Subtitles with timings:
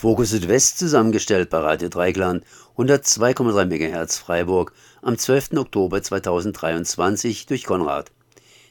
[0.00, 2.42] Fokus Südwest zusammengestellt bei Radio Dreigland
[2.78, 5.58] 102,3 MHz Freiburg am 12.
[5.58, 8.10] Oktober 2023 durch Konrad.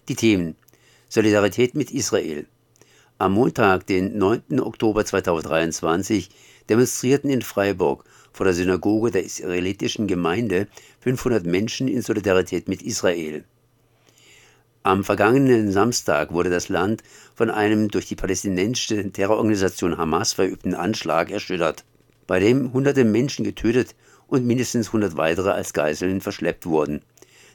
[0.07, 0.55] Die Themen
[1.07, 2.47] Solidarität mit Israel.
[3.19, 4.59] Am Montag, den 9.
[4.59, 6.31] Oktober 2023,
[6.67, 10.67] demonstrierten in Freiburg vor der Synagoge der israelitischen Gemeinde
[11.01, 13.45] 500 Menschen in Solidarität mit Israel.
[14.81, 17.03] Am vergangenen Samstag wurde das Land
[17.35, 21.83] von einem durch die palästinensische Terrororganisation Hamas verübten Anschlag erschüttert,
[22.27, 23.93] bei dem hunderte Menschen getötet
[24.27, 27.01] und mindestens 100 weitere als Geiseln verschleppt wurden,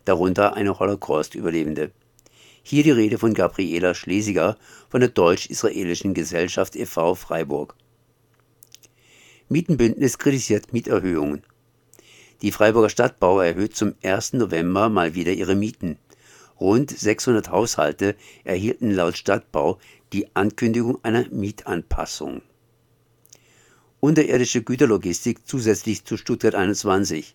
[0.05, 1.93] darunter eine Holocaust-Überlebende.
[2.63, 4.59] Hier die Rede von Gabriela Schlesiger
[4.91, 7.15] von der Deutsch-Israelischen Gesellschaft e.V.
[7.15, 7.75] Freiburg.
[9.49, 11.43] Mietenbündnis kritisiert Mieterhöhungen.
[12.43, 14.35] Die Freiburger Stadtbau erhöht zum 1.
[14.35, 15.99] November mal wieder ihre Mieten.
[16.61, 19.79] Rund 600 Haushalte erhielten laut Stadtbau
[20.13, 22.43] die Ankündigung einer Mietanpassung.
[24.01, 27.35] Unterirdische Güterlogistik zusätzlich zu Stuttgart 21.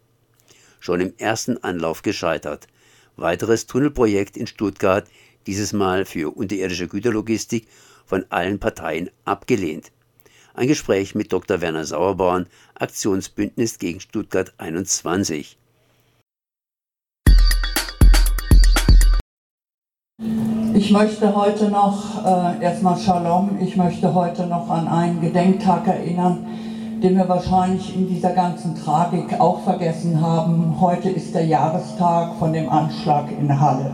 [0.80, 2.68] Schon im ersten Anlauf gescheitert.
[3.18, 5.08] Weiteres Tunnelprojekt in Stuttgart,
[5.48, 7.68] dieses Mal für unterirdische Güterlogistik,
[8.06, 9.92] von allen Parteien abgelehnt.
[10.54, 11.62] Ein Gespräch mit Dr.
[11.62, 15.59] Werner Sauerborn, Aktionsbündnis gegen Stuttgart 21.
[20.74, 26.46] Ich möchte heute noch, äh, erstmal Shalom, ich möchte heute noch an einen Gedenktag erinnern,
[27.02, 30.76] den wir wahrscheinlich in dieser ganzen Tragik auch vergessen haben.
[30.82, 33.94] Heute ist der Jahrestag von dem Anschlag in Halle.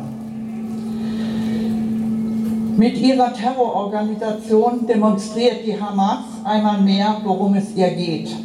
[2.75, 8.36] Mit ihrer Terrororganisation demonstriert die Hamas einmal mehr, worum es ihr geht.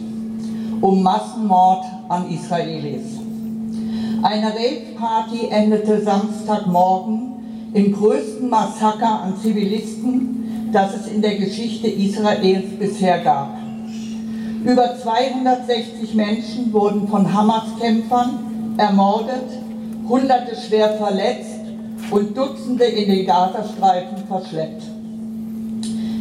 [0.82, 3.18] Um Massenmord an Israelis.
[4.22, 7.39] Eine Rave-Party endete Samstagmorgen
[7.72, 13.56] im größten Massaker an Zivilisten, das es in der Geschichte Israels bisher gab.
[14.64, 19.46] Über 260 Menschen wurden von Hamas-Kämpfern ermordet,
[20.08, 21.60] Hunderte schwer verletzt
[22.10, 24.82] und Dutzende in den Gazastreifen verschleppt.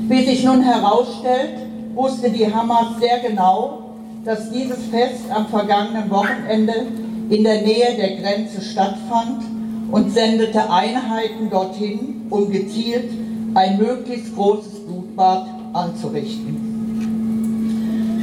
[0.07, 1.59] Wie sich nun herausstellt,
[1.95, 3.79] wusste die Hamas sehr genau,
[4.23, 6.85] dass dieses Fest am vergangenen Wochenende
[7.29, 9.43] in der Nähe der Grenze stattfand
[9.91, 13.11] und sendete Einheiten dorthin, um gezielt
[13.55, 16.69] ein möglichst großes Blutbad anzurichten.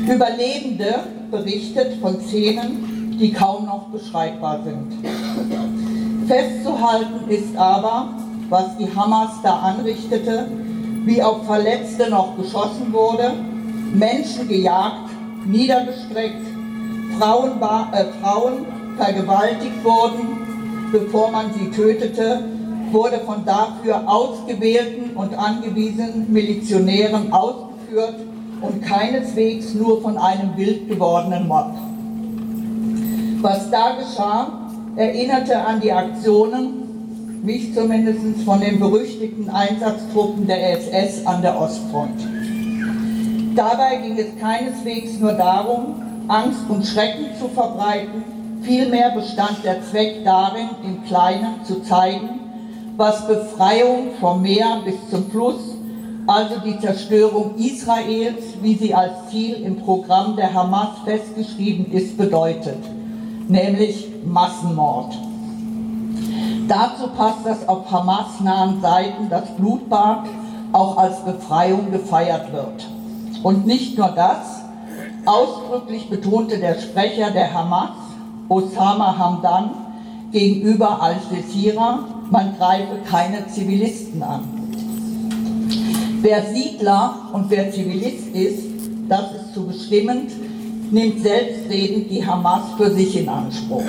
[0.09, 1.01] Überlebende
[1.31, 4.93] berichtet von Szenen, die kaum noch beschreibbar sind.
[6.29, 8.11] Festzuhalten ist aber,
[8.49, 10.47] was die Hamas da anrichtete,
[11.05, 13.33] wie auf Verletzte noch geschossen wurde,
[13.95, 15.11] Menschen gejagt,
[15.47, 16.47] niedergestreckt,
[17.19, 17.61] Frauen,
[17.93, 18.67] äh, Frauen
[18.97, 20.36] vergewaltigt wurden,
[20.93, 22.45] bevor man sie tötete,
[22.93, 28.17] wurde von dafür ausgewählten und angewiesenen Milizionären ausgeführt
[28.61, 31.73] und keineswegs nur von einem wild gewordenen Mob.
[33.43, 41.25] Was da geschah, erinnerte an die Aktionen, mich zumindest von den berüchtigten Einsatztruppen der SS
[41.27, 42.27] an der Ostfront.
[43.55, 48.25] Dabei ging es keineswegs nur darum, Angst und Schrecken zu verbreiten,
[48.67, 52.41] Vielmehr bestand der Zweck darin, im Kleinen zu zeigen,
[52.97, 55.77] was Befreiung vom Meer bis zum Fluss,
[56.27, 62.79] also die Zerstörung Israels, wie sie als Ziel im Programm der Hamas festgeschrieben ist, bedeutet,
[63.47, 65.15] nämlich Massenmord.
[66.67, 70.25] Dazu passt, dass auf Hamas-nahen Seiten das Blutbad
[70.73, 72.85] auch als Befreiung gefeiert wird.
[73.45, 74.65] Und nicht nur das,
[75.25, 78.06] ausdrücklich betonte der Sprecher der Hamas,
[78.49, 79.71] Osama Hamdan
[80.33, 84.41] gegenüber Al-Jazeera, man greife keine Zivilisten an.
[86.23, 88.63] Wer Siedler und wer Zivilist ist,
[89.09, 90.29] das ist zu bestimmen,
[90.91, 93.85] nimmt selbstredend die Hamas für sich in Anspruch.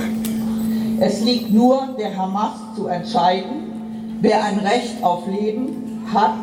[1.00, 6.40] Es liegt nur der Hamas zu entscheiden, wer ein Recht auf Leben hat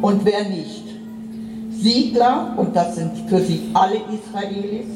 [0.00, 0.82] und wer nicht.
[1.70, 4.86] Siedler, und das sind für sie alle Israelis,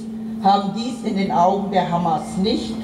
[0.46, 2.74] haben dies in den Augen der Hamas nicht.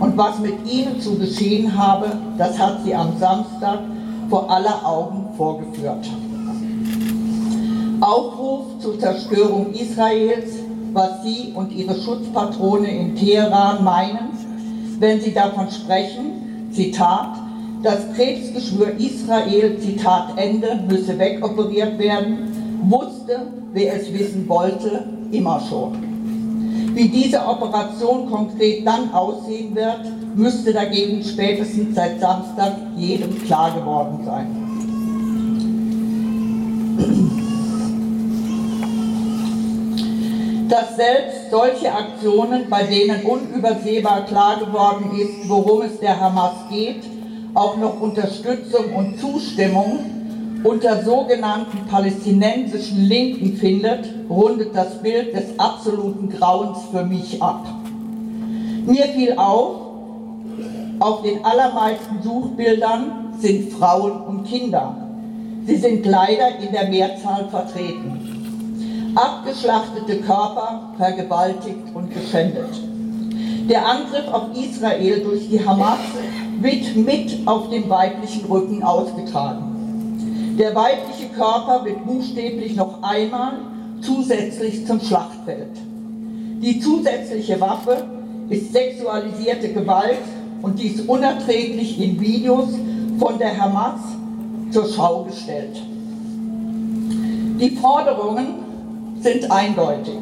[0.00, 3.78] Und was mit ihnen zu geschehen habe, das hat sie am Samstag
[4.28, 6.10] vor aller Augen vorgeführt.
[8.00, 10.54] Aufruf zur Zerstörung Israels,
[10.92, 14.30] was Sie und Ihre Schutzpatrone in Teheran meinen,
[14.98, 17.36] wenn Sie davon sprechen, Zitat,
[17.82, 26.11] das Krebsgeschwür Israel, Zitat Ende, müsse wegoperiert werden, wusste, wer es wissen wollte, immer schon.
[26.94, 30.00] Wie diese Operation konkret dann aussehen wird,
[30.34, 34.58] müsste dagegen spätestens seit Samstag jedem klar geworden sein.
[40.68, 47.04] Dass selbst solche Aktionen, bei denen unübersehbar klar geworden ist, worum es der Hamas geht,
[47.54, 50.21] auch noch Unterstützung und Zustimmung
[50.64, 57.66] unter sogenannten palästinensischen Linken findet, rundet das Bild des absoluten Grauens für mich ab.
[58.86, 59.76] Mir fiel auf,
[61.00, 64.94] auf den allermeisten Suchbildern sind Frauen und Kinder.
[65.66, 69.12] Sie sind leider in der Mehrzahl vertreten.
[69.14, 72.70] Abgeschlachtete Körper, vergewaltigt und geschändet.
[73.68, 75.98] Der Angriff auf Israel durch die Hamas
[76.60, 79.71] wird mit auf dem weiblichen Rücken ausgetragen.
[80.58, 83.52] Der weibliche Körper wird buchstäblich noch einmal
[84.02, 85.70] zusätzlich zum Schlachtfeld.
[86.60, 88.04] Die zusätzliche Waffe
[88.50, 90.18] ist sexualisierte Gewalt
[90.60, 92.68] und dies unerträglich in Videos
[93.18, 94.00] von der Hamas
[94.70, 95.80] zur Schau gestellt.
[97.58, 98.54] Die Forderungen
[99.20, 100.18] sind eindeutig.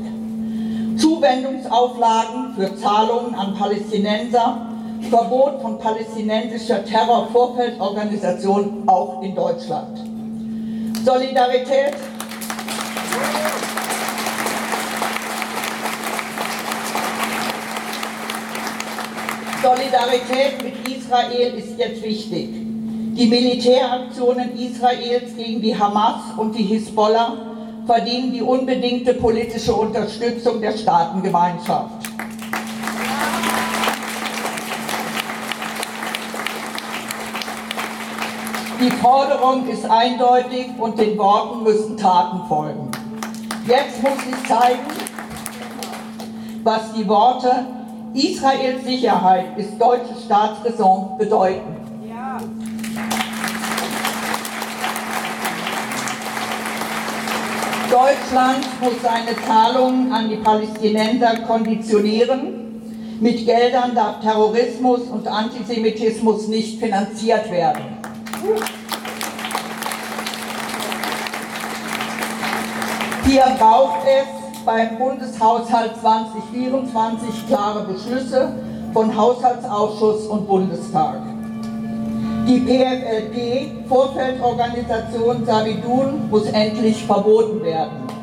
[0.97, 4.67] Zuwendungsauflagen für Zahlungen an Palästinenser
[5.09, 10.10] Verbot von palästinensischer Terrorvorfeldorganisation auch in Deutschland.
[11.05, 11.95] Solidarität
[19.63, 22.49] Solidarität mit Israel ist jetzt wichtig.
[22.53, 27.37] Die Militäraktionen Israels gegen die Hamas und die Hisbollah
[27.87, 32.11] verdienen die unbedingte politische Unterstützung der Staatengemeinschaft.
[38.81, 42.91] Die Forderung ist eindeutig und den Worten müssen Taten folgen.
[43.67, 44.87] Jetzt muss ich zeigen,
[46.65, 47.67] was die Worte
[48.15, 51.77] Israels Sicherheit ist deutsche Staatsräson bedeuten.
[57.91, 62.81] Deutschland muss seine Zahlungen an die Palästinenser konditionieren.
[63.21, 68.00] Mit Geldern darf Terrorismus und Antisemitismus nicht finanziert werden.
[73.27, 78.53] Hier braucht es beim Bundeshaushalt 2024 klare Beschlüsse
[78.95, 81.19] von Haushaltsausschuss und Bundestag.
[82.49, 88.20] Die PFLP, Vorfeldorganisation Savidun, muss endlich verboten werden.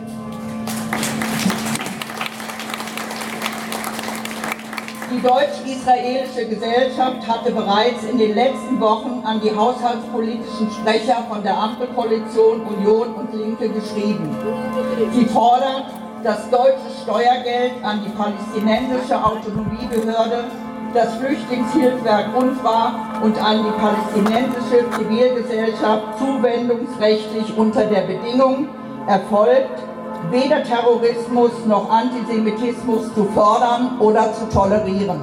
[5.18, 11.58] Die deutsch-israelische Gesellschaft hatte bereits in den letzten Wochen an die haushaltspolitischen Sprecher von der
[11.58, 14.30] Ampelkoalition Union und Linke geschrieben.
[15.12, 15.86] Sie fordert,
[16.24, 20.44] das deutsche Steuergeld an die palästinensische Autonomiebehörde,
[20.94, 22.94] das Flüchtlingshilfswerk UNRWA
[23.24, 28.70] und an die palästinensische Zivilgesellschaft zuwendungsrechtlich unter der Bedingung
[29.08, 29.82] erfolgt,
[30.32, 35.22] weder Terrorismus noch Antisemitismus zu fördern oder zu tolerieren.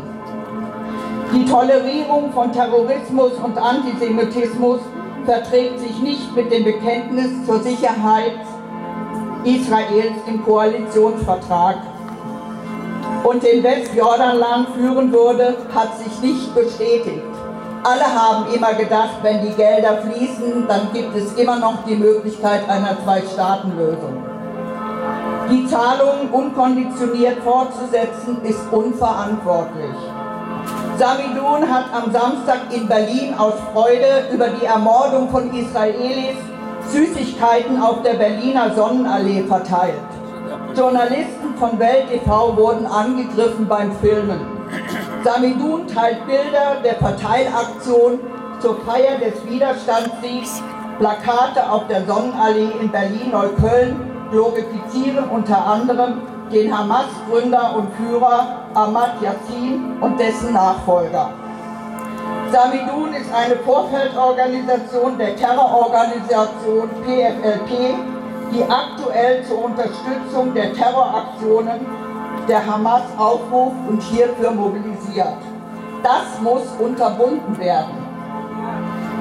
[1.35, 4.81] Die Tolerierung von Terrorismus und Antisemitismus
[5.25, 8.39] verträgt sich nicht mit dem Bekenntnis zur Sicherheit
[9.45, 11.77] Israels im Koalitionsvertrag
[13.25, 17.23] und den Westjordanland führen würde, hat sich nicht bestätigt.
[17.83, 22.69] Alle haben immer gedacht, wenn die Gelder fließen, dann gibt es immer noch die Möglichkeit
[22.69, 24.34] einer Zwei-Staaten-Lösung.
[25.51, 29.95] Die Zahlungen unkonditioniert fortzusetzen, ist unverantwortlich.
[30.99, 36.37] Samidun hat am Samstag in Berlin aus Freude über die Ermordung von Israelis
[36.89, 39.95] Süßigkeiten auf der Berliner Sonnenallee verteilt.
[40.75, 44.41] Journalisten von Welt TV wurden angegriffen beim Filmen.
[45.25, 48.21] Samidun teilt Bilder der Verteilaktion
[48.61, 50.63] zur Feier des Widerstandssiegs,
[50.99, 56.23] Plakate auf der Sonnenallee in Berlin-Neukölln glorifizieren unter anderem
[56.53, 61.31] den Hamas-Gründer und Führer Ahmad Yassin und dessen Nachfolger.
[62.51, 67.95] Samidun ist eine Vorfeldorganisation der Terrororganisation PFLP,
[68.53, 71.87] die aktuell zur Unterstützung der Terroraktionen
[72.49, 75.39] der Hamas aufruft und hierfür mobilisiert.
[76.03, 78.05] Das muss unterbunden werden.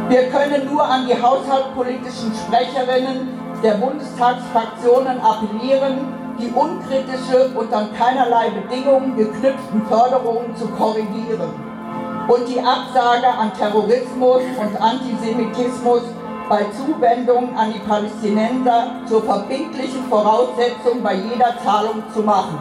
[0.09, 8.49] Wir können nur an die haushaltspolitischen Sprecherinnen der Bundestagsfraktionen appellieren, die unkritische und an keinerlei
[8.49, 11.73] Bedingungen geknüpften Förderungen zu korrigieren
[12.27, 16.01] und die Absage an Terrorismus und Antisemitismus
[16.49, 22.59] bei Zuwendungen an die Palästinenser zur verbindlichen Voraussetzung bei jeder Zahlung zu machen.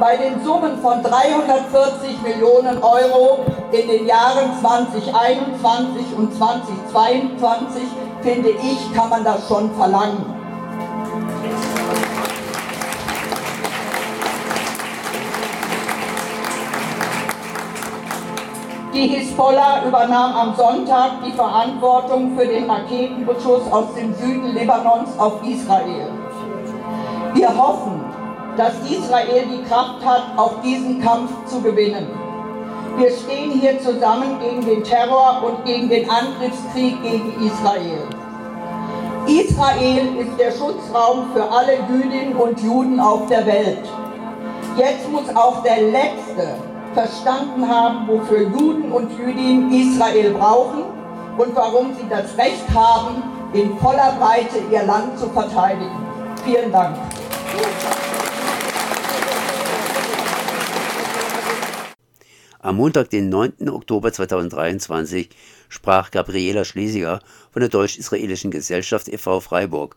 [0.00, 7.82] Bei den Summen von 340 Millionen Euro in den Jahren 2021 und 2022,
[8.28, 10.22] finde ich, kann man das schon verlangen.
[18.92, 25.42] Die Hisbollah übernahm am Sonntag die Verantwortung für den Raketenbeschuss aus dem Süden Libanons auf
[25.44, 26.08] Israel.
[27.32, 28.04] Wir hoffen,
[28.58, 32.08] dass Israel die Kraft hat, auch diesen Kampf zu gewinnen.
[32.98, 38.17] Wir stehen hier zusammen gegen den Terror und gegen den Angriffskrieg gegen Israel.
[39.28, 43.86] Israel ist der Schutzraum für alle Jüdinnen und Juden auf der Welt.
[44.78, 46.56] Jetzt muss auch der letzte
[46.94, 50.84] verstanden haben, wofür Juden und Jüdinnen Israel brauchen
[51.36, 56.06] und warum sie das Recht haben, in voller Breite ihr Land zu verteidigen.
[56.44, 56.96] Vielen Dank.
[62.60, 63.68] Am Montag, den 9.
[63.68, 65.28] Oktober 2023,
[65.68, 67.20] sprach Gabriela Schlesiger
[67.52, 69.38] von der Deutsch-Israelischen Gesellschaft e.V.
[69.38, 69.96] Freiburg.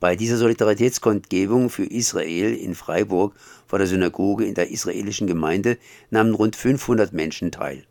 [0.00, 3.34] Bei dieser Solidaritätskundgebung für Israel in Freiburg
[3.66, 5.76] vor der Synagoge in der israelischen Gemeinde
[6.10, 7.84] nahmen rund 500 Menschen teil.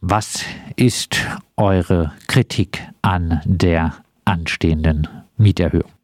[0.00, 0.42] Was
[0.74, 1.20] ist
[1.56, 6.01] eure Kritik an der anstehenden Mieterhöhung?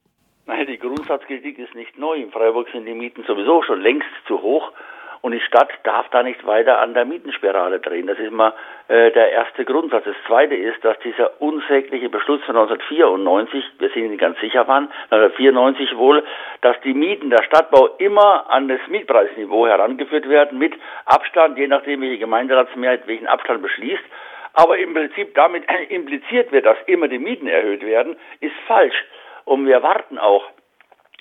[0.49, 2.17] Die Grundsatzkritik ist nicht neu.
[2.17, 4.73] In Freiburg sind die Mieten sowieso schon längst zu hoch.
[5.21, 8.07] Und die Stadt darf da nicht weiter an der Mietenspirale drehen.
[8.07, 8.55] Das ist mal
[8.87, 10.05] äh, der erste Grundsatz.
[10.05, 14.85] Das zweite ist, dass dieser unsägliche Beschluss von 1994, wir sind nicht ganz sicher wann,
[15.11, 16.25] 1994 wohl,
[16.63, 20.73] dass die Mieten der Stadtbau immer an das Mietpreisniveau herangeführt werden mit
[21.05, 24.05] Abstand, je nachdem welche Gemeinderatsmehrheit welchen Abstand beschließt.
[24.55, 29.05] Aber im Prinzip damit impliziert wird, dass immer die Mieten erhöht werden, ist falsch.
[29.49, 30.45] Und wir erwarten auch,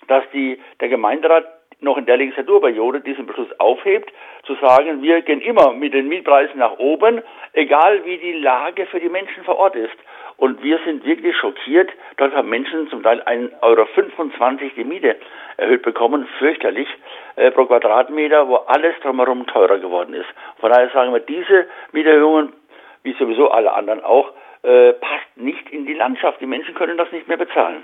[0.08, 1.46] dass die, der Gemeinderat
[1.80, 4.12] noch in der Legislaturperiode diesen Beschluss aufhebt,
[4.44, 7.22] zu sagen, wir gehen immer mit den Mietpreisen nach oben,
[7.54, 9.96] egal wie die Lage für die Menschen vor Ort ist.
[10.38, 11.90] Und wir sind wirklich schockiert.
[12.18, 13.86] Dort haben Menschen zum Teil 1,25 Euro
[14.76, 15.16] die Miete
[15.58, 16.88] erhöht bekommen, fürchterlich,
[17.36, 20.28] äh, pro Quadratmeter, wo alles drumherum teurer geworden ist.
[20.60, 22.54] Von daher sagen wir, diese Mieterhöhungen,
[23.04, 24.32] wie sowieso alle anderen auch,
[24.64, 26.42] äh, passt nicht in die Landschaft.
[26.42, 27.84] Die Menschen können das nicht mehr bezahlen.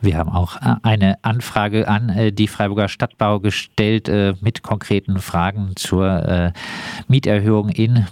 [0.00, 5.18] Wir haben auch äh, eine Anfrage an äh, die Freiburger Stadtbau gestellt äh, mit konkreten
[5.18, 6.52] Fragen zur
[7.08, 8.06] Mieterhöhung in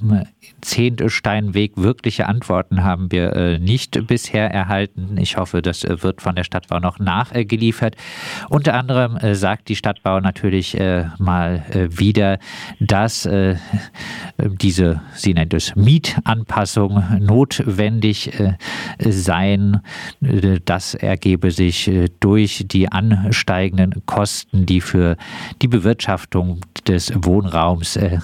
[0.60, 1.72] Zehntsteinweg.
[1.76, 5.16] Wirkliche Antworten haben wir nicht bisher erhalten.
[5.18, 7.96] Ich hoffe, das wird von der Stadtbau noch nachgeliefert.
[8.48, 10.76] Unter anderem sagt die Stadtbau natürlich
[11.18, 12.38] mal wieder,
[12.80, 13.28] dass
[14.38, 18.32] diese, sie nennt es Mietanpassung, notwendig
[18.98, 19.80] seien.
[20.64, 25.16] Das ergebe sich äh, durch die ansteigenden Kosten, die für
[25.62, 28.18] die Bewirtschaftung des Wohnraums äh,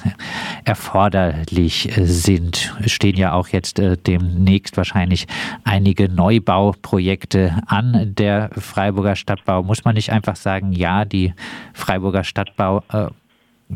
[0.64, 2.74] erforderlich äh, sind.
[2.84, 5.26] Es stehen ja auch jetzt demnächst wahrscheinlich
[5.64, 9.62] einige Neubauprojekte an der Freiburger Stadtbau.
[9.62, 11.34] Muss man nicht einfach sagen, ja, die
[11.72, 12.82] Freiburger Stadtbau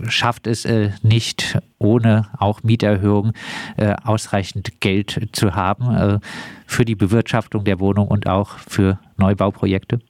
[0.09, 3.33] schafft es äh, nicht, ohne auch Mieterhöhungen
[3.79, 6.19] äh, ausreichend Geld zu haben äh,
[6.67, 10.01] für die Bewirtschaftung der Wohnung und auch für Neubauprojekte?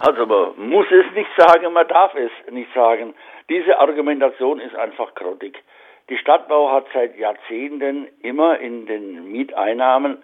[0.00, 3.14] Also man muss es nicht sagen, man darf es nicht sagen.
[3.48, 5.62] Diese Argumentation ist einfach grottig.
[6.08, 10.18] Die Stadtbau hat seit Jahrzehnten immer in den Mieteinnahmen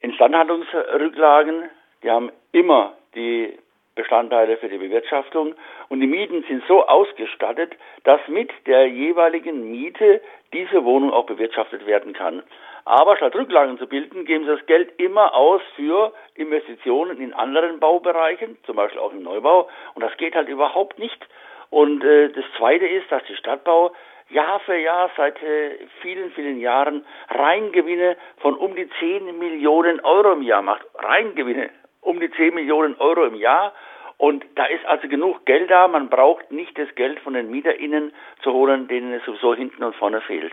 [0.00, 1.70] Instandhaltungsrücklagen,
[2.02, 3.58] die haben immer die
[3.94, 5.54] Bestandteile für die Bewirtschaftung
[5.88, 10.20] und die Mieten sind so ausgestattet, dass mit der jeweiligen Miete
[10.52, 12.42] diese Wohnung auch bewirtschaftet werden kann.
[12.84, 17.80] Aber statt Rücklagen zu bilden, geben sie das Geld immer aus für Investitionen in anderen
[17.80, 19.68] Baubereichen, zum Beispiel auch im Neubau.
[19.94, 21.26] Und das geht halt überhaupt nicht.
[21.70, 23.92] Und äh, das Zweite ist, dass die Stadtbau
[24.30, 30.32] Jahr für Jahr seit äh, vielen, vielen Jahren Reingewinne von um die 10 Millionen Euro
[30.32, 30.84] im Jahr macht.
[30.94, 31.70] Reingewinne
[32.04, 33.72] um die 10 Millionen Euro im Jahr.
[34.16, 35.88] Und da ist also genug Geld da.
[35.88, 39.96] Man braucht nicht das Geld von den MieterInnen zu holen, denen es sowieso hinten und
[39.96, 40.52] vorne fehlt.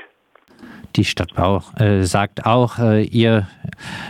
[0.95, 3.48] Die Stadtbau äh, sagt auch, äh, ihr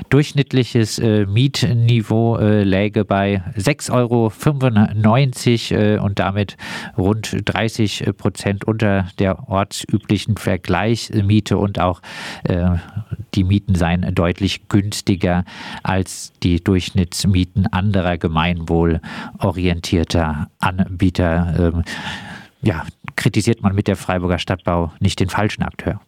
[0.09, 6.57] durchschnittliches äh, Mietniveau äh, läge bei 6,95 Euro äh, und damit
[6.97, 12.01] rund 30 Prozent unter der ortsüblichen Vergleichsmiete und auch
[12.43, 12.71] äh,
[13.35, 15.45] die Mieten seien deutlich günstiger
[15.83, 21.73] als die Durchschnittsmieten anderer gemeinwohlorientierter Anbieter.
[21.73, 21.83] Ähm,
[22.61, 22.85] ja,
[23.15, 26.01] kritisiert man mit der Freiburger Stadtbau nicht den falschen Akteur?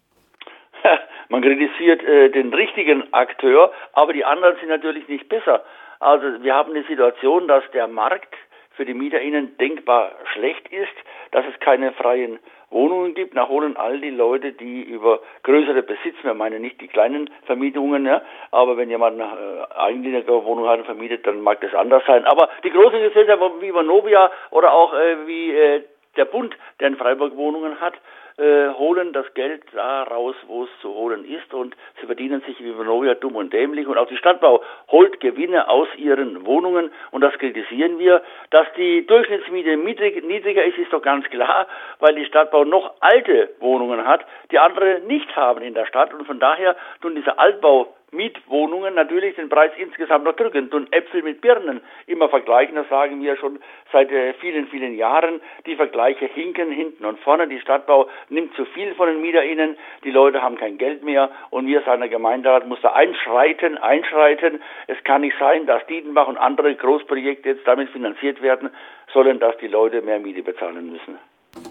[1.34, 5.64] Man kritisiert äh, den richtigen Akteur, aber die anderen sind natürlich nicht besser.
[6.00, 8.36] Also wir haben eine Situation, dass der Markt
[8.76, 10.94] für die MieterInnen denkbar schlecht ist,
[11.32, 12.38] dass es keine freien
[12.70, 13.34] Wohnungen gibt.
[13.34, 18.06] Nach holen all die Leute, die über größere Besitz, wir meinen nicht die kleinen Vermietungen,
[18.06, 18.22] ja,
[18.52, 22.26] aber wenn jemand eine äh, eigene Wohnung hat und vermietet, dann mag das anders sein.
[22.26, 25.82] Aber die großen Gesellschaften wie Vonovia oder auch äh, wie äh,
[26.16, 27.96] der Bund, der in Freiburg Wohnungen hat,
[28.38, 31.54] äh, holen das Geld da raus, wo es zu holen ist.
[31.54, 33.88] Und sie verdienen sich wie Vonovia dumm und dämlich.
[33.88, 36.92] Und auch die Stadtbau holt Gewinne aus ihren Wohnungen.
[37.12, 38.24] Und das kritisieren wir.
[38.50, 41.68] Dass die Durchschnittsmiete niedrig, niedriger ist, ist doch ganz klar,
[42.00, 46.14] weil die Stadtbau noch alte Wohnungen hat, die andere nicht haben in der Stadt.
[46.14, 51.24] Und von daher tun diese Altbau Mietwohnungen natürlich den Preis insgesamt noch drückend und Äpfel
[51.24, 52.76] mit Birnen immer vergleichen.
[52.76, 53.60] Das sagen wir schon
[53.92, 55.42] seit äh, vielen, vielen Jahren.
[55.66, 57.48] Die Vergleiche hinken hinten und vorne.
[57.48, 59.78] Die Stadtbau nimmt zu viel von den MieterInnen.
[60.04, 64.62] Die Leute haben kein Geld mehr und wir, seiner Gemeinderat, muss da einschreiten, einschreiten.
[64.88, 68.70] Es kann nicht sein, dass Dietenbach und andere Großprojekte jetzt damit finanziert werden
[69.14, 71.18] sollen, dass die Leute mehr Miete bezahlen müssen.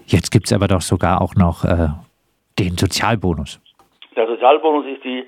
[0.06, 1.88] Jetzt gibt es aber doch sogar auch noch äh,
[2.58, 3.61] den Sozialbonus.
[4.14, 5.25] Der Sozialbonus ist die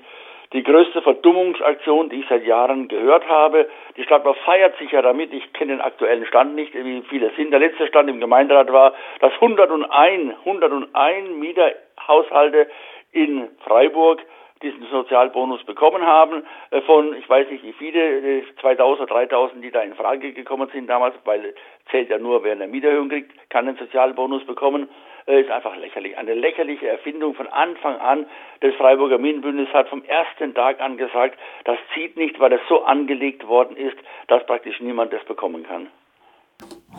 [0.55, 3.67] die größte Verdummungsaktion, die ich seit Jahren gehört habe.
[3.97, 5.33] Die Stadtbau feiert sich ja damit.
[5.33, 7.51] Ich kenne den aktuellen Stand nicht, wie viele sind.
[7.51, 12.67] Der letzte Stand im Gemeinderat war, dass 101, 101 Mieterhaushalte
[13.11, 14.21] in Freiburg
[14.65, 16.43] diesen Sozialbonus bekommen haben.
[16.71, 20.69] Äh, von, ich weiß nicht wie viele, 2000 oder 3000, die da in Frage gekommen
[20.73, 21.53] sind damals, weil
[21.91, 24.89] zählt ja nur, wer eine Mieterhöhung kriegt, kann den Sozialbonus bekommen.
[25.27, 26.17] Äh, ist einfach lächerlich.
[26.17, 28.25] Eine lächerliche Erfindung von Anfang an.
[28.59, 32.83] Das Freiburger Minenbündnis hat vom ersten Tag an gesagt, das zieht nicht, weil es so
[32.83, 35.87] angelegt worden ist, dass praktisch niemand das bekommen kann.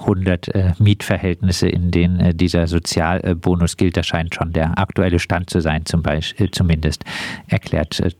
[0.00, 3.96] 100 äh, Mietverhältnisse, in denen äh, dieser Sozialbonus gilt.
[3.96, 7.04] Das scheint schon der aktuelle Stand zu sein, zum Beispiel, äh, zumindest
[7.46, 8.10] erklärt äh,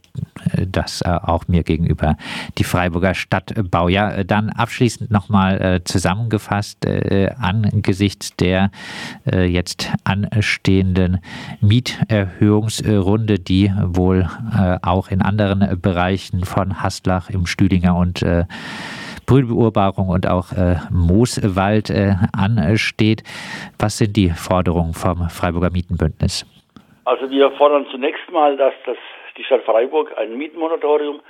[0.67, 2.17] das äh, auch mir gegenüber
[2.59, 3.89] die Freiburger Stadtbau.
[3.89, 6.87] Ja, dann abschließend nochmal zusammengefasst
[7.39, 8.71] angesichts der
[9.27, 11.19] jetzt anstehenden
[11.61, 14.29] Mieterhöhungsrunde, die wohl
[14.83, 18.25] auch in anderen Bereichen von Haslach im Stüdinger und
[19.27, 23.23] Brühlbeurbarung und auch äh, Mooswald äh, ansteht.
[23.79, 26.47] Was sind die Forderungen vom Freiburger Mietenbündnis?
[27.05, 28.97] Also wir fordern zunächst mal, dass das,
[29.37, 31.21] die Stadt Freiburg ein Mietenmoratorium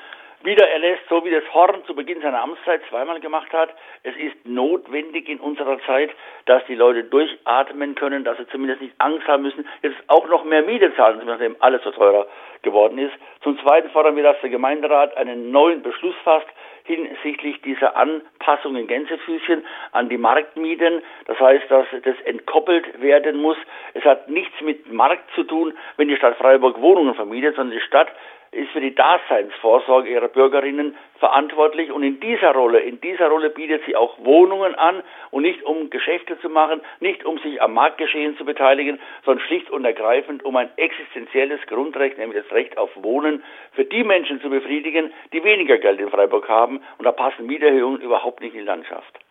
[0.43, 3.71] wieder erlässt, so wie das Horn zu Beginn seiner Amtszeit zweimal gemacht hat.
[4.05, 6.11] Es ist notwendig in unserer Zeit,
[6.47, 10.45] dass die Leute durchatmen können, dass sie zumindest nicht Angst haben müssen, jetzt auch noch
[10.45, 12.27] mehr Miete zahlen, nachdem alles so teurer
[12.63, 13.13] geworden ist.
[13.43, 16.49] Zum Zweiten fordern wir, dass der Gemeinderat einen neuen Beschluss fasst,
[16.87, 21.03] hinsichtlich dieser Anpassung in Gänsefüßchen an die Marktmieten.
[21.27, 23.57] Das heißt, dass das entkoppelt werden muss.
[23.95, 27.85] Es hat nichts mit Markt zu tun, wenn die Stadt Freiburg Wohnungen vermietet, sondern die
[27.85, 28.09] Stadt
[28.53, 33.83] ist für die Daseinsvorsorge ihrer Bürgerinnen verantwortlich und in dieser Rolle, in dieser Rolle bietet
[33.87, 38.37] sie auch Wohnungen an und nicht um Geschäfte zu machen, nicht um sich am Marktgeschehen
[38.37, 43.43] zu beteiligen, sondern schlicht und ergreifend um ein existenzielles Grundrecht, nämlich das Recht auf Wohnen,
[43.73, 48.01] für die Menschen zu befriedigen, die weniger Geld in Freiburg haben und da passen Mieterhöhungen
[48.01, 49.26] überhaupt nicht in die Landschaft.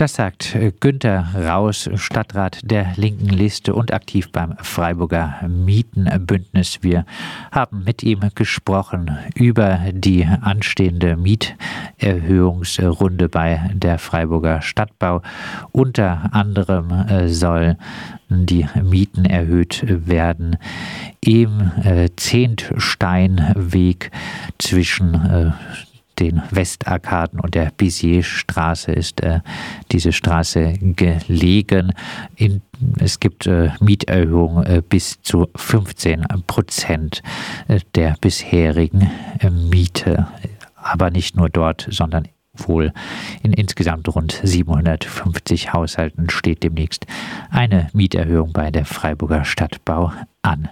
[0.00, 6.78] Das sagt äh, Günter Raus, Stadtrat der linken Liste und aktiv beim Freiburger Mietenbündnis.
[6.80, 7.04] Wir
[7.52, 15.20] haben mit ihm gesprochen über die anstehende Mieterhöhungsrunde bei der Freiburger Stadtbau.
[15.70, 17.76] Unter anderem äh, soll
[18.30, 20.56] die Mieten erhöht werden
[21.20, 24.10] im äh, Zehntsteinweg
[24.56, 25.52] zwischen
[26.20, 29.40] den Westarkaden und der Bizierstraße ist äh,
[29.90, 31.92] diese Straße gelegen.
[32.36, 32.60] In,
[32.98, 37.22] es gibt äh, Mieterhöhungen äh, bis zu 15 Prozent
[37.68, 40.28] äh, der bisherigen äh, Miete.
[40.76, 42.92] Aber nicht nur dort, sondern wohl
[43.42, 47.06] in insgesamt rund 750 Haushalten steht demnächst
[47.50, 50.68] eine Mieterhöhung bei der Freiburger Stadtbau an.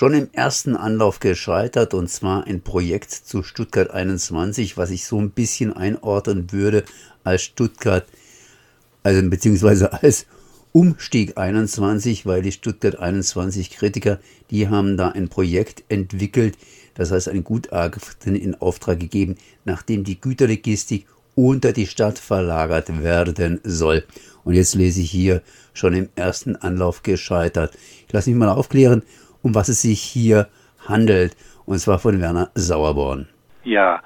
[0.00, 5.20] Schon im ersten Anlauf gescheitert und zwar ein Projekt zu Stuttgart 21, was ich so
[5.20, 6.84] ein bisschen einordnen würde
[7.22, 8.06] als Stuttgart,
[9.02, 10.24] also beziehungsweise als
[10.72, 16.56] Umstieg 21, weil die Stuttgart 21 Kritiker, die haben da ein Projekt entwickelt,
[16.94, 19.36] das heißt ein Gutachten in Auftrag gegeben,
[19.66, 24.04] nachdem die Güterlogistik unter die Stadt verlagert werden soll.
[24.44, 25.42] Und jetzt lese ich hier
[25.74, 27.76] schon im ersten Anlauf gescheitert.
[28.06, 29.02] Ich lasse mich mal aufklären,
[29.42, 30.48] um was es sich hier
[30.86, 31.36] handelt.
[31.66, 33.28] Und zwar von Werner Sauerborn.
[33.64, 34.00] Ja,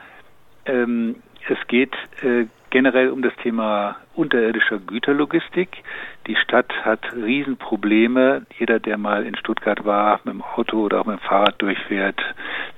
[0.67, 1.17] ähm,
[1.49, 5.69] es geht äh, generell um das Thema unterirdischer Güterlogistik.
[6.27, 8.47] Die Stadt hat Riesenprobleme.
[8.59, 12.21] Jeder, der mal in Stuttgart war, mit dem Auto oder auch mit dem Fahrrad durchfährt,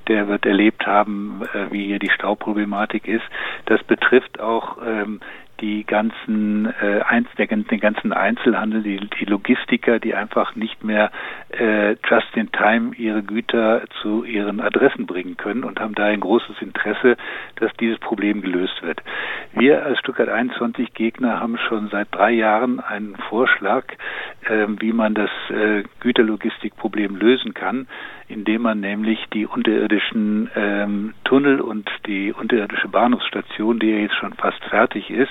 [0.09, 3.25] der wird erlebt haben, äh, wie hier die Stauproblematik ist.
[3.67, 5.21] Das betrifft auch ähm,
[5.61, 11.11] die ganzen äh, Einz der, den ganzen Einzelhandel, die, die Logistiker, die einfach nicht mehr
[11.51, 16.21] äh, just in time ihre Güter zu ihren Adressen bringen können und haben da ein
[16.21, 17.17] großes Interesse,
[17.57, 19.03] dass dieses Problem gelöst wird.
[19.53, 23.85] Wir als Stuttgart 21 Gegner haben schon seit drei Jahren einen Vorschlag,
[24.45, 27.87] äh, wie man das äh, Güterlogistikproblem lösen kann
[28.29, 34.35] indem man nämlich die unterirdischen ähm, Tunnel und die unterirdische Bahnhofsstation, die ja jetzt schon
[34.35, 35.31] fast fertig ist,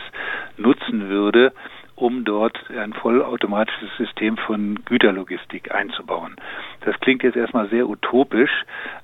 [0.58, 1.54] nutzen würde,
[1.96, 6.36] um dort ein vollautomatisches System von Güterlogistik einzubauen.
[6.82, 8.52] Das klingt jetzt erstmal sehr utopisch,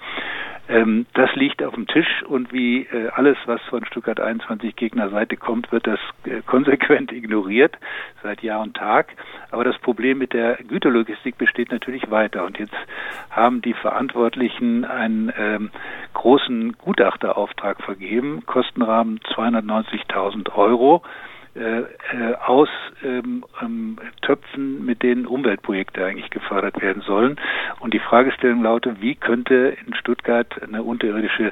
[0.69, 5.35] Ähm, das liegt auf dem Tisch und wie äh, alles, was von Stuttgart 21 Gegnerseite
[5.35, 7.75] kommt, wird das äh, konsequent ignoriert
[8.21, 9.13] seit Jahr und Tag.
[9.49, 12.45] Aber das Problem mit der Güterlogistik besteht natürlich weiter.
[12.45, 12.75] Und jetzt
[13.31, 15.71] haben die Verantwortlichen einen ähm,
[16.13, 21.01] großen Gutachterauftrag vergeben, Kostenrahmen 290.000 Euro.
[21.55, 22.69] Äh, äh, aus
[23.03, 27.37] ähm, ähm, Töpfen, mit denen Umweltprojekte eigentlich gefördert werden sollen.
[27.79, 31.51] Und die Fragestellung lautet, wie könnte in Stuttgart eine unterirdische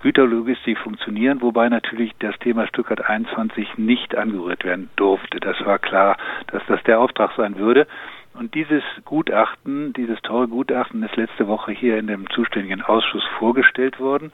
[0.00, 5.40] Güterlogistik funktionieren, wobei natürlich das Thema Stuttgart 21 nicht angerührt werden durfte.
[5.40, 7.88] Das war klar, dass das der Auftrag sein würde.
[8.34, 14.00] Und dieses Gutachten, dieses teure Gutachten ist letzte Woche hier in dem zuständigen Ausschuss vorgestellt
[14.00, 14.32] worden.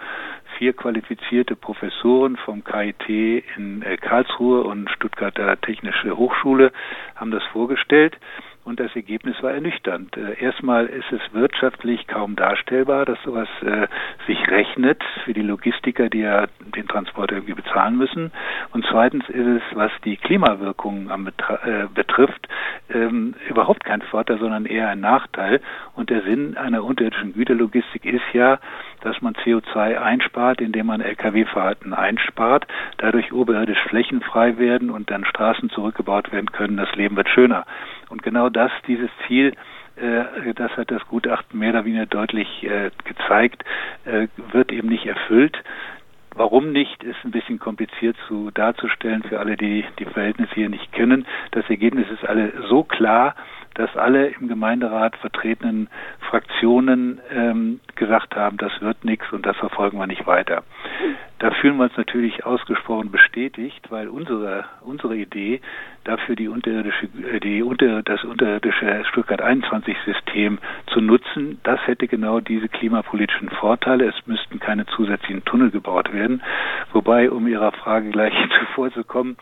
[0.57, 3.09] Vier qualifizierte Professoren vom KIT
[3.57, 6.73] in äh, Karlsruhe und Stuttgarter Technische Hochschule
[7.17, 8.17] haben das vorgestellt
[8.69, 10.17] und das Ergebnis war ernüchternd.
[10.17, 13.89] Äh, erstmal ist es wirtschaftlich kaum darstellbar, dass sowas äh,
[14.27, 18.31] sich rechnet für die Logistiker, die ja den Transport irgendwie bezahlen müssen.
[18.73, 22.47] Und zweitens ist es, was die Klimawirkungen am äh, betrifft,
[22.93, 25.61] ähm, überhaupt kein Vorteil, sondern eher ein Nachteil.
[25.95, 28.59] Und der Sinn einer unterirdischen Güterlogistik ist ja,
[29.03, 32.67] dass man CO2 einspart, indem man Lkw-Fahrten einspart,
[32.99, 36.77] dadurch oberirdisch flächenfrei werden und dann Straßen zurückgebaut werden können.
[36.77, 37.65] Das Leben wird schöner.
[38.09, 39.55] Und genau das, dieses Ziel,
[39.97, 43.65] äh, das hat das Gutachten mehr oder weniger deutlich äh, gezeigt,
[44.05, 45.63] äh, wird eben nicht erfüllt.
[46.39, 50.93] Warum nicht, ist ein bisschen kompliziert zu darzustellen für alle, die die Verhältnisse hier nicht
[50.93, 51.27] kennen.
[51.51, 53.35] Das Ergebnis ist alle so klar,
[53.79, 55.89] dass alle im Gemeinderat vertretenen
[56.29, 60.65] Fraktionen ähm, gesagt haben, das wird nichts und das verfolgen wir nicht weiter.
[61.39, 65.61] Da fühlen wir uns natürlich ausgesprochen bestätigt, weil unsere unsere Idee
[66.03, 67.07] dafür die unterirdische
[67.41, 74.07] die unter das unterirdische Stuttgart 21 System zu nutzen, das hätte genau diese klimapolitischen Vorteile.
[74.07, 76.43] Es müssten keine zusätzlichen Tunnel gebaut werden.
[76.93, 79.37] Wobei, um Ihrer Frage gleich zuvor zu kommen,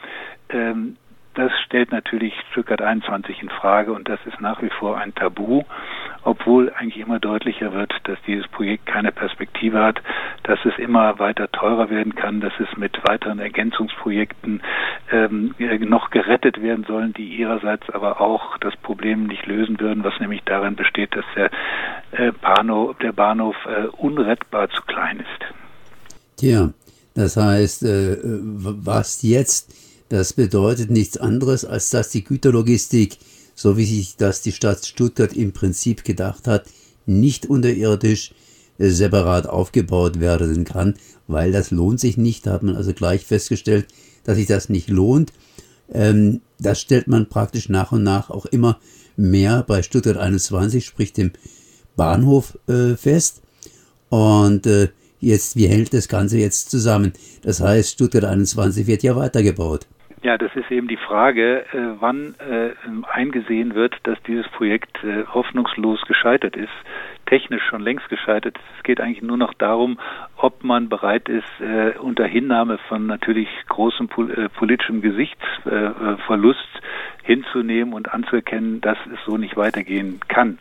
[0.50, 0.96] ähm,
[1.36, 5.62] das stellt natürlich Stuttgart 21 in Frage und das ist nach wie vor ein Tabu,
[6.22, 10.00] obwohl eigentlich immer deutlicher wird, dass dieses Projekt keine Perspektive hat,
[10.44, 14.62] dass es immer weiter teurer werden kann, dass es mit weiteren Ergänzungsprojekten
[15.12, 20.18] ähm, noch gerettet werden sollen, die ihrerseits aber auch das Problem nicht lösen würden, was
[20.18, 21.50] nämlich darin besteht, dass der
[22.12, 26.38] äh, Bahnhof, der Bahnhof äh, unrettbar zu klein ist.
[26.38, 26.70] Tja,
[27.14, 33.18] das heißt, äh, was jetzt das bedeutet nichts anderes, als dass die Güterlogistik,
[33.54, 36.66] so wie sich das die Stadt Stuttgart im Prinzip gedacht hat,
[37.06, 38.32] nicht unterirdisch
[38.78, 40.94] äh, separat aufgebaut werden kann,
[41.26, 42.46] weil das lohnt sich nicht.
[42.46, 43.86] Da hat man also gleich festgestellt,
[44.24, 45.32] dass sich das nicht lohnt.
[45.92, 48.78] Ähm, das stellt man praktisch nach und nach auch immer
[49.16, 51.32] mehr bei Stuttgart 21, sprich dem
[51.96, 53.40] Bahnhof, äh, fest.
[54.08, 54.88] Und äh,
[55.20, 57.12] jetzt, wie hält das Ganze jetzt zusammen?
[57.42, 59.86] Das heißt, Stuttgart 21 wird ja weitergebaut.
[60.26, 62.70] Ja, das ist eben die Frage, äh, wann äh,
[63.08, 66.72] eingesehen wird, dass dieses Projekt äh, hoffnungslos gescheitert ist,
[67.26, 68.58] technisch schon längst gescheitert.
[68.76, 70.00] Es geht eigentlich nur noch darum,
[70.36, 71.44] ob man bereit ist,
[72.00, 76.68] unter Hinnahme von natürlich großem pol politischem Gesichtsverlust
[77.22, 80.58] hinzunehmen und anzuerkennen, dass es so nicht weitergehen kann.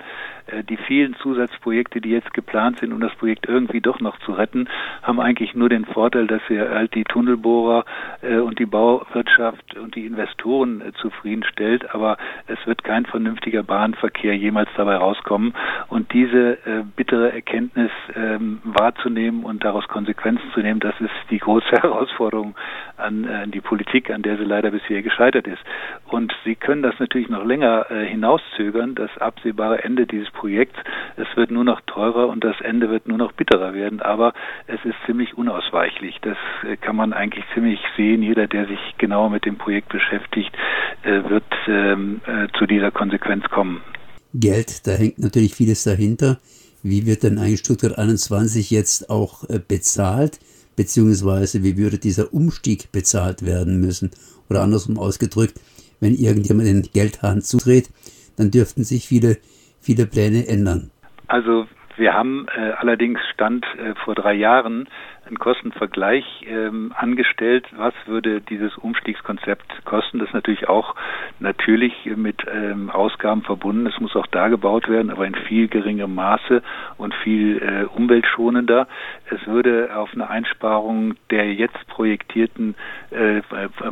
[0.47, 4.33] Äh, die vielen Zusatzprojekte, die jetzt geplant sind, um das Projekt irgendwie doch noch zu
[4.33, 4.67] retten,
[5.01, 7.85] haben eigentlich nur den Vorteil, dass sie halt die Tunnelbohrer
[8.21, 14.35] äh, und die Bauwirtschaft und die Investoren äh, zufriedenstellt, aber es wird kein vernünftiger Bahnverkehr
[14.35, 15.53] jemals dabei rauskommen.
[15.87, 16.57] Und diese
[16.95, 22.55] bittere Erkenntnis ähm, wahrzunehmen und daraus Konsequenzen zu nehmen, das ist die große Herausforderung
[22.97, 25.61] an die Politik, an der sie leider bisher gescheitert ist.
[26.05, 30.77] Und sie können das natürlich noch länger hinauszögern, das absehbare Ende dieses Projekts.
[31.17, 34.33] Es wird nur noch teurer und das Ende wird nur noch bitterer werden, aber
[34.67, 36.19] es ist ziemlich unausweichlich.
[36.21, 38.21] Das äh, kann man eigentlich ziemlich sehen.
[38.21, 40.55] Jeder, der sich genauer mit dem Projekt beschäftigt,
[41.03, 43.81] äh, wird ähm, äh, zu dieser Konsequenz kommen.
[44.33, 46.37] Geld, da hängt natürlich vieles dahinter.
[46.83, 50.39] Wie wird denn eigentlich Stuttgart 21 jetzt auch bezahlt?
[50.75, 54.11] Beziehungsweise wie würde dieser Umstieg bezahlt werden müssen?
[54.49, 55.59] Oder andersrum ausgedrückt,
[55.99, 57.89] wenn irgendjemand den Geldhahn zudreht,
[58.35, 59.37] dann dürften sich viele,
[59.85, 60.91] viele Pläne ändern.
[61.27, 61.67] Also
[61.97, 64.87] wir haben äh, allerdings Stand äh, vor drei Jahren
[65.25, 67.65] einen Kostenvergleich ähm, angestellt.
[67.75, 70.19] Was würde dieses Umstiegskonzept kosten?
[70.19, 70.95] Das ist natürlich auch
[71.39, 73.87] natürlich mit ähm, Ausgaben verbunden.
[73.87, 76.61] Es muss auch da gebaut werden, aber in viel geringerem Maße
[76.97, 78.87] und viel äh, umweltschonender.
[79.29, 82.75] Es würde auf eine Einsparung der jetzt projektierten,
[83.09, 83.41] äh,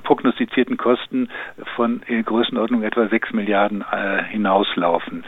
[0.03, 1.29] prognostizierten Kosten
[1.75, 5.23] von in Größenordnung etwa 6 Milliarden äh, hinauslaufen.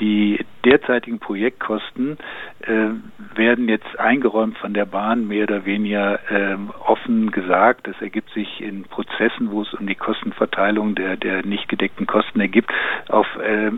[0.00, 2.18] Die derzeitigen Projektkosten
[2.62, 2.88] äh,
[3.36, 7.86] werden jetzt eingeräumt von der Bahn mehr oder weniger äh, offen gesagt.
[7.86, 12.40] Das ergibt sich in Prozessen, wo es um die Kostenverteilung der, der nicht gedeckten Kosten
[12.40, 12.72] ergibt,
[13.08, 13.70] auf äh,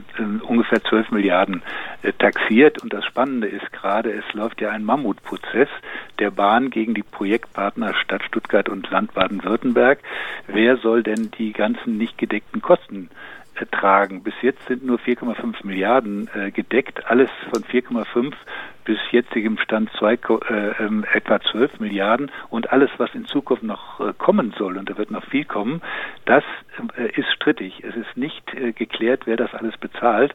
[0.42, 1.62] ungefähr 12 Milliarden
[2.02, 2.82] äh, taxiert.
[2.82, 5.68] Und das Spannende ist gerade, es läuft ja ein Mammutprozess
[6.18, 9.98] der Bahn gegen die Projektpartner Stadt Stuttgart und Land Baden-Württemberg.
[10.46, 13.10] Wer soll denn die ganzen nicht gedeckten Kosten
[13.70, 14.22] tragen.
[14.22, 17.06] Bis jetzt sind nur 4,5 Milliarden äh, gedeckt.
[17.06, 18.34] Alles von 4,5
[18.86, 24.00] bis jetzigem Stand zwei, äh, äh, etwa 12 Milliarden und alles, was in Zukunft noch
[24.00, 25.82] äh, kommen soll, und da wird noch viel kommen,
[26.24, 26.44] das
[26.96, 27.82] äh, ist strittig.
[27.82, 30.34] Es ist nicht äh, geklärt, wer das alles bezahlt.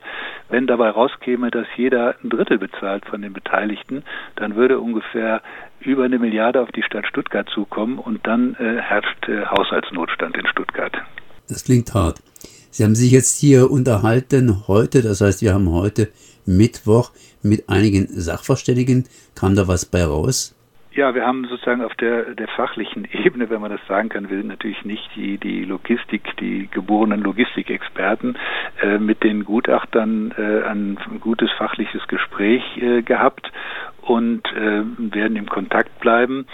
[0.50, 4.04] Wenn dabei rauskäme, dass jeder ein Drittel bezahlt von den Beteiligten,
[4.36, 5.42] dann würde ungefähr
[5.80, 10.94] über eine Milliarde auf die Stadt Stuttgart zukommen und dann äh, herrscht Haushaltsnotstand in Stuttgart.
[11.48, 12.20] Das klingt hart.
[12.72, 16.08] Sie haben sich jetzt hier unterhalten heute, das heißt, wir haben heute
[16.46, 17.12] Mittwoch
[17.44, 19.06] mit einigen Sachverständigen.
[19.36, 20.56] Kam da was bei raus?
[20.94, 24.44] Ja, wir haben sozusagen auf der, der fachlichen Ebene, wenn man das sagen kann, will
[24.44, 28.38] natürlich nicht die, die Logistik, die geborenen Logistikexperten
[28.82, 33.52] äh, mit den Gutachtern äh, ein gutes fachliches Gespräch äh, gehabt
[34.02, 36.46] und äh, werden im Kontakt bleiben.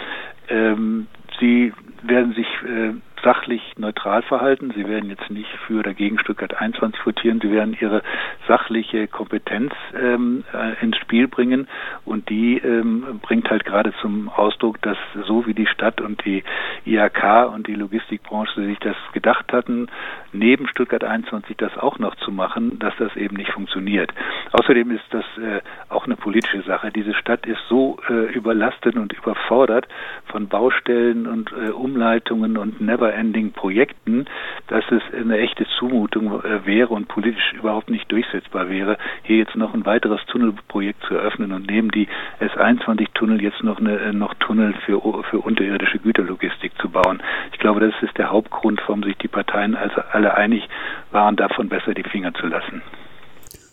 [0.48, 1.06] Ähm,
[1.38, 4.72] sie werden sich äh, sachlich neutral verhalten.
[4.74, 7.40] Sie werden jetzt nicht für oder gegen Stuttgart 21 votieren.
[7.40, 8.02] Sie werden ihre
[8.46, 11.68] sachliche Kompetenz ähm, äh, ins Spiel bringen
[12.04, 16.42] und die ähm, bringt halt gerade zum Ausdruck, dass so wie die Stadt und die
[16.84, 19.88] IHK und die Logistikbranche sich das gedacht hatten,
[20.32, 24.12] neben Stuttgart 21 das auch noch zu machen, dass das eben nicht funktioniert.
[24.52, 26.90] Außerdem ist das äh, auch eine politische Sache.
[26.90, 29.88] Diese Stadt ist so äh, überlastet und überfordert
[30.26, 34.26] von Baustellen und äh, Umleitungen und Never Never-Ending Projekten,
[34.68, 39.56] dass es eine echte Zumutung äh, wäre und politisch überhaupt nicht durchsetzbar wäre, hier jetzt
[39.56, 42.08] noch ein weiteres Tunnelprojekt zu eröffnen und neben die
[42.40, 47.22] S21-Tunnel jetzt noch, eine, äh, noch Tunnel für, für unterirdische Güterlogistik zu bauen.
[47.52, 50.68] Ich glaube, das ist der Hauptgrund, warum sich die Parteien also alle einig
[51.10, 52.82] waren, davon besser die Finger zu lassen.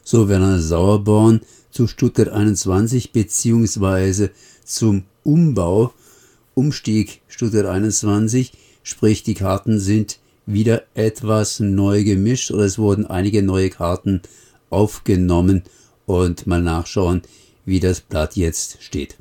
[0.04, 4.32] So, Werner Sauerborn zu Stuttgart 21 beziehungsweise
[4.64, 5.94] zum Umbau,
[6.54, 8.54] Umstieg Stuttgart 21.
[8.88, 14.22] Sprich, die Karten sind wieder etwas neu gemischt oder es wurden einige neue Karten
[14.70, 15.64] aufgenommen
[16.06, 17.24] und mal nachschauen,
[17.66, 19.18] wie das Blatt jetzt steht.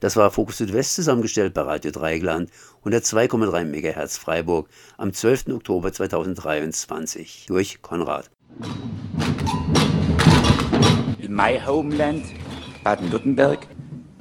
[0.00, 2.50] Das war Fokus Südwest zusammengestellt bei Radio Dreigland
[2.84, 4.68] 102,3 MHz Freiburg
[4.98, 5.46] am 12.
[5.50, 8.32] Oktober 2023 durch Konrad.
[11.20, 12.24] In my homeland,
[12.82, 13.68] Baden-Württemberg,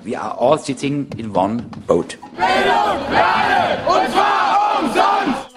[0.04, 2.18] We are all sitting in one boat.
[2.36, 5.48] Bildung, Lerne, und zwar umsonst!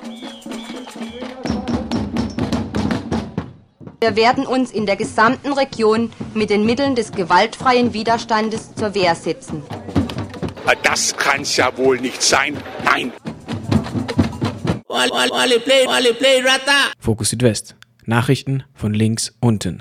[4.00, 9.14] Wir werden uns in der gesamten Region mit den Mitteln des gewaltfreien Widerstandes zur Wehr
[9.14, 9.62] setzen.
[10.82, 12.58] Das kann's ja wohl nicht sein.
[12.84, 13.12] Nein!
[16.98, 17.76] Fokus Südwest.
[18.04, 19.80] Nachrichten von links unten.